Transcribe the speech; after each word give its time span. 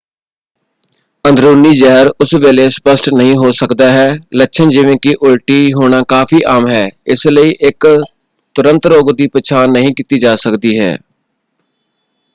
ਅੰਦਰੂਨੀ 1.25 1.73
ਜ਼ਹਿਰ 1.75 2.07
ਉਸੇ 2.21 2.37
ਵੇਲੇ 2.37 2.67
ਸਪਸ਼ਟ 2.69 3.09
ਨਹੀਂ 3.13 3.35
ਹੋ 3.35 3.51
ਸਕਦਾ 3.51 3.89
ਹੈ। 3.91 4.09
ਲੱਛਣ 4.35 4.69
ਜਿਵੇਂ 4.69 4.95
ਕਿ 5.01 5.13
ਉਲਟੀ 5.21 5.71
ਹੋਣਾ 5.73 6.01
ਕਾਫੀ 6.07 6.39
ਆਮ 6.47 6.67
ਹੈ 6.67 6.85
ਇਸ 7.07 7.27
ਲਈ 7.27 7.51
ਇਕ 7.61 7.87
ਤੁਰੰਤ 8.55 8.87
ਰੋਗ 8.87 9.11
ਦੀ 9.11 9.27
ਪਛਾਣ 9.27 9.71
ਨਹੀਂ 9.71 9.93
ਕੀਤੀ 9.95 10.19
ਜਾ 10.19 10.35
ਸਕਦੀ 10.35 10.79
ਹੈ। 10.79 10.97